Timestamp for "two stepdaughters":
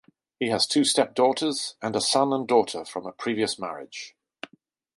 0.65-1.75